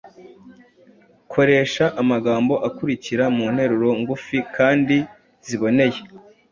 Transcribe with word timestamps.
Koresha 1.31 1.85
amagambo 2.01 2.53
akurikira 2.67 3.23
mu 3.35 3.45
nteruro 3.53 3.89
ngufi 4.01 4.37
kandi 4.55 4.97
ziboneye: 5.47 5.99